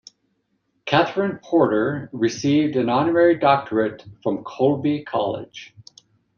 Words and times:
Katherine 0.85 1.37
Porter 1.43 2.09
received 2.11 2.75
an 2.75 2.89
honorary 2.89 3.37
doctorate 3.37 4.03
from 4.23 4.43
Colby 4.43 5.03
College. 5.03 5.75